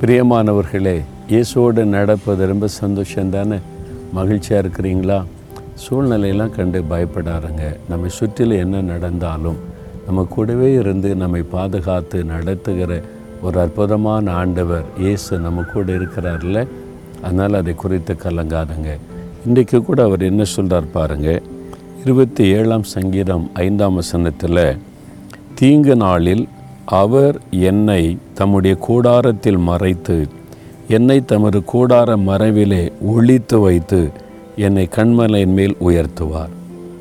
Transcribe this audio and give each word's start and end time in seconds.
பிரியமானவர்களே 0.00 1.02
இயேசுவோடு 1.28 1.84
நடப்பது 1.84 2.46
ரொம்ப 2.46 2.66
சந்தோஷம் 2.66 3.30
தானே? 3.30 3.58
மகிழ்ச்சியாக 4.12 4.68
இருக்கிறீங்களா? 4.68 5.24
சூழ்நிலையெல்லாம் 5.84 6.50
கண்டு 6.50 6.84
பயப்படாருங்க 6.90 7.76
நம்மை 7.88 8.10
சுற்றிலும் 8.10 8.58
என்ன 8.58 8.80
நடந்தாலும் 8.80 9.56
நம்ம 10.06 10.24
கூடவே 10.24 10.72
இருந்து 10.72 11.14
நம்மை 11.14 11.42
பாதுகாத்து 11.42 12.24
நடத்துகிற 12.24 13.02
ஒரு 13.42 13.60
அற்புதமான 13.60 14.32
ஆண்டவர் 14.32 14.84
இயேசு 14.98 15.38
நம்ம 15.38 15.62
கூட 15.62 15.92
இருக்கிறார்ல. 15.92 16.66
அதனால் 17.22 17.54
அதை 17.54 17.74
குறித்து 17.74 18.14
கலங்காதுங்க. 18.14 18.98
இன்றைக்கு 19.46 19.84
கூட 19.84 20.02
அவர் 20.02 20.22
என்ன 20.22 20.44
சொல்கிறார் 20.44 20.90
பாருங்கள் 20.90 21.42
இருபத்தி 22.04 22.44
ஏழாம் 22.44 22.82
சங்கீதம் 22.82 23.50
ஐந்தாம் 23.54 23.94
வசனத்தில் 23.94 24.78
தீங்கு 25.54 25.96
நாளில் 25.96 26.48
அவர் 26.90 27.40
என்னை 27.50 28.18
தம்முடைய 28.34 28.76
கூடாரத்தில் 28.76 29.58
மறைத்து 29.58 30.28
என்னை 30.88 31.24
தமது 31.24 31.62
கூடார 31.72 32.10
மறைவிலே 32.26 32.92
ஒழித்து 33.00 33.60
வைத்து 33.60 34.10
என்னை 34.56 34.88
கண்மலையின் 34.96 35.56
மேல் 35.58 35.76
உயர்த்துவார். 35.80 36.52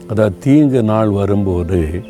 அதாவது 0.07 0.37
தீங்கு 0.39 0.83
நாள் 0.83 1.09
வரும்போது 1.09 2.01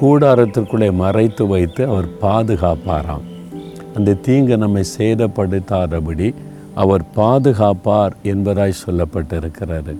கூடாரத்திற்குள்ளே 0.00 0.92
மறைத்து 0.92 1.46
வைத்து 1.46 1.86
அவர் 1.86 2.08
பாதுகாப்பாராம். 2.22 3.26
அந்த 3.94 4.14
தீங்கு 4.14 4.56
நம்மை 4.56 4.84
சேதப்படுத்தாதபடி 4.98 6.34
அவர் 6.74 7.02
பாதுகாப்பார் 7.16 8.12
என்பதாய் 8.22 8.80
சொல்லப்பட்டிருக்கிறாரு 8.86 9.96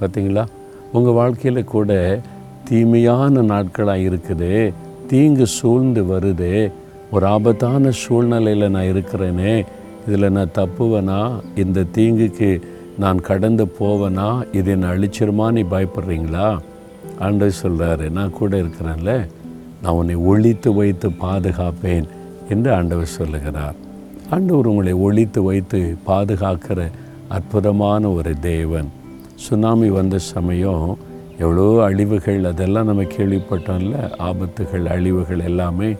பார்த்தீங்களா? 0.00 0.46
உங்கள் 0.92 1.12
வாழ்க்கையில் 1.12 1.64
கூட 1.64 2.20
தீமையான 2.68 3.42
நாட்களாக 3.42 3.98
இருக்குது. 3.98 4.72
தீங்கு 5.12 5.46
சூழ்ந்து 5.46 6.04
வருதே. 6.04 6.72
ஒரு 7.10 7.26
ஆபத்தான 7.26 7.90
சூழ்நிலையில் 7.90 8.70
நான் 8.70 8.82
இருக்கிறேனே. 8.82 9.64
இதில் 10.08 10.30
நான் 10.30 10.50
தப்புவேனா? 10.54 11.40
இந்த 11.58 11.84
தீங்குக்கு 11.94 12.60
நான் 12.98 13.20
கடந்து 13.20 13.64
போவேனா? 13.80 14.54
இது 14.54 14.70
என்னை 14.70 14.88
அழிச்சிருமா? 14.88 15.50
நீ 15.50 15.62
பயப்படுறீங்களா? 15.62 16.58
ஆண்டவர் 17.18 17.58
சொல்கிறாரு 17.62 18.10
நான் 18.10 18.30
கூட 18.30 18.56
இருக்கிறேன்ல. 18.56 19.26
நான் 19.82 19.92
உன்னை 19.92 20.14
ஒழித்து 20.14 20.74
வைத்து 20.74 21.10
பாதுகாப்பேன் 21.10 22.08
என்று 22.48 22.72
ஆண்டவர் 22.72 23.06
சொல்லுகிறார். 23.06 23.74
ஆண்டவர் 24.30 24.66
உங்களை 24.66 24.92
ஒழித்து 24.92 25.42
வைத்து 25.42 25.96
பாதுகாக்கிற 26.06 26.90
அற்புதமான 27.28 28.08
ஒரு 28.08 28.38
தேவன். 28.38 28.88
சுனாமி 29.34 29.90
வந்த 29.90 30.18
சமயம் 30.18 30.98
எவ்வளோ 31.38 31.84
அழிவுகள் 31.84 32.44
அதெல்லாம் 32.44 32.86
நம்ம 32.86 33.02
கேள்விப்பட்டோம்ல? 33.02 34.10
ஆபத்துகள் 34.18 34.84
அழிவுகள் 34.84 35.38
எல்லாமே. 35.38 35.96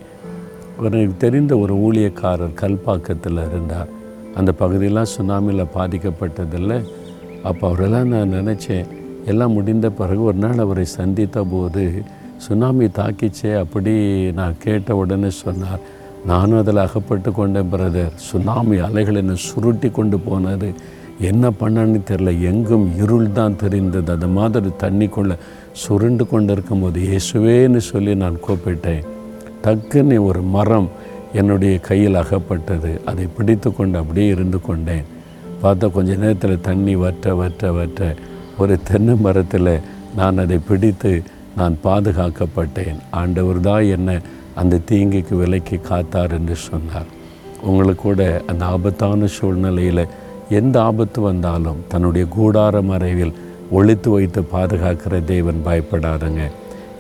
எனக்கு 0.83 1.15
தெரிந்த 1.19 1.59
ஒரு 1.59 1.77
ஊழியக்காரர் 1.77 2.55
கல்பாக்கத்தில் 2.61 3.49
இருந்தார். 3.49 3.89
அந்த 4.35 4.53
பகுதியெல்லாம் 4.53 5.07
சுனாமியில் 5.19 5.67
பாதிக்கப்பட்டதில்ல. 5.75 6.85
அப்போ 7.43 7.69
அவரெல்லாம் 7.69 8.09
நான் 8.09 8.33
நினச்சேன் 8.33 8.87
எல்லாம் 9.27 9.53
முடிந்த 9.53 9.91
பிறகு 9.91 10.23
ஒரு 10.23 10.39
நாள் 10.39 10.59
அவரை 10.59 10.85
சந்தித்த 10.85 11.47
போது 11.51 12.03
சுனாமி 12.37 12.87
தாக்கிச்சே 12.87 13.59
அப்படி 13.59 13.93
நான் 14.33 14.55
கேட்ட 14.59 14.97
உடனே 14.97 15.31
சொன்னார். 15.31 15.79
நானும் 16.27 16.59
அதில் 16.59 16.77
அகப்பட்டு 16.77 17.33
கொண்டேன் 17.33 17.73
பிரதர் 17.73 18.11
சுனாமி 18.15 18.79
அலைகள் 18.79 19.15
என்னை 19.15 19.37
சுருட்டி 19.37 19.91
கொண்டு 19.91 20.19
போனது. 20.19 20.73
என்ன 21.31 21.45
பண்ணன்னு 21.61 21.99
தெரில 22.11 22.31
எங்கும் 22.51 22.87
இருள் 23.03 23.31
தான் 23.39 23.59
தெரிந்தது. 23.63 24.11
அது 24.17 24.29
மாதிரி 24.37 24.71
தண்ணிக்குள்ளே 24.83 25.37
சுருண்டு 25.83 26.25
கொண்டு 26.33 26.53
இருக்கும்போது 26.57 27.01
இயேசுவேன்னு 27.09 27.81
சொல்லி 27.91 28.13
நான் 28.23 28.43
கூப்பிட்டேன். 28.47 29.03
டக்குன்னு 29.65 30.17
ஒரு 30.29 30.43
மரம் 30.57 30.89
என்னுடைய 31.41 31.75
கையில் 31.89 32.21
அகப்பட்டது. 32.23 32.93
அதை 33.11 33.27
பிடித்து 33.37 33.69
கொண்டு 33.73 33.97
அப்படியே 34.03 34.29
இருந்து 34.37 34.59
கொண்டேன். 34.69 35.07
பார்த்தா 35.63 35.87
கொஞ்ச 35.97 36.11
நேரத்தில் 36.23 36.65
தண்ணி 36.69 36.95
வற்ற 37.03 37.35
வற்ற 37.41 37.73
வற்ற 37.79 38.11
ஒரு 38.63 38.75
தென்னை 38.89 39.15
மரத்தில் 39.27 39.75
நான் 40.19 40.43
அதை 40.45 40.59
பிடித்து 40.69 41.13
நான் 41.59 41.75
பாதுகாக்கப்பட்டேன். 41.87 42.99
ஆண்டவர் 43.21 43.61
தான் 43.69 43.85
என்னை 43.97 44.17
அந்த 44.61 44.81
தீங்குக்கு 44.91 45.35
விலைக்கு 45.43 45.77
காத்தார் 45.89 46.35
என்று 46.39 46.57
சொன்னார். 46.69 47.09
உங்களுக்கு 47.69 48.03
கூட 48.03 48.23
அந்த 48.51 48.63
ஆபத்தான 48.75 49.29
சூழ்நிலையில் 49.37 50.05
எந்த 50.49 50.83
ஆபத்து 50.83 51.21
வந்தாலும் 51.21 51.77
தன்னுடைய 51.89 52.27
கூடார 52.39 52.83
மறைவில் 52.83 53.33
ஒழித்து 53.71 54.11
வைத்து 54.11 54.43
பாதுகாக்கிற 54.53 55.25
தேவன் 55.25 55.63
பயப்படாதுங்க. 55.67 56.41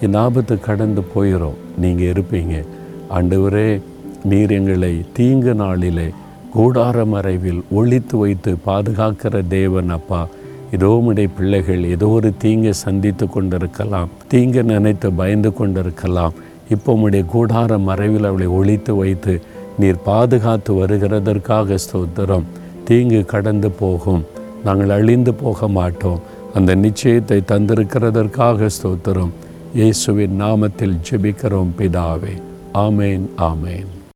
இந்த 0.00 0.18
ஆபத்து 0.18 0.60
கடந்து 0.60 1.02
போயிடும் 1.14 1.58
நீங்கள் 1.78 2.12
இருப்பீங்க. 2.12 2.64
ஆண்டவரே 3.10 3.82
நீர் 4.24 4.50
எங்களை 4.50 5.04
தீங்கு 5.12 5.54
நாளிலே 5.54 6.10
கூடார 6.56 7.04
மறைவில் 7.06 7.62
ஒழித்து 7.70 8.18
வைத்து 8.18 8.56
பாதுகாக்கிற 8.66 9.46
தேவன் 9.48 9.88
அப்பா. 9.88 10.26
ஏதோ 10.72 10.86
உடைய 10.86 11.28
பிள்ளைகள் 11.36 11.84
ஏதோ 11.84 12.08
ஒரு 12.08 12.32
தீங்கை 12.38 12.72
சந்தித்து 12.72 13.28
கொண்டிருக்கலாம். 13.28 14.08
தீங்கை 14.28 14.62
நினைத்து 14.62 15.12
பயந்து 15.12 15.52
கொண்டிருக்கலாம். 15.52 16.32
இப்போ 16.70 16.92
உடைய 16.92 17.24
கூடார 17.34 17.78
மறைவில் 17.78 18.24
அவளை 18.24 18.46
ஒழித்து 18.46 18.96
வைத்து 18.96 19.42
நீர் 19.78 20.02
பாதுகாத்து 20.04 20.86
வருகிறதற்காக 20.86 21.78
ஸ்தோத்திரம். 21.84 22.44
தீங்கு 22.92 23.24
கடந்து 23.24 23.70
போகும். 23.70 24.24
நாங்கள் 24.64 24.90
அழிந்து 24.90 25.34
போக 25.34 25.68
மாட்டோம். 25.68 26.20
அந்த 26.54 26.76
நிச்சயத்தை 26.76 27.38
தந்திருக்கிறதற்காக 27.52 28.68
ஸ்தோத்திரம். 28.76 29.32
இயேசுவின் 29.74 30.40
நாமத்தில் 30.40 30.98
ஜெபிக்கிறோம் 31.10 31.72
பிதாவே. 31.78 32.34
ஆமேன் 32.74 33.26
ஆமேன். 33.38 33.90